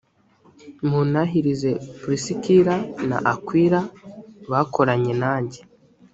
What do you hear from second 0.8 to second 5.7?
muntahirize purisikila na akwila bakoranye nanjye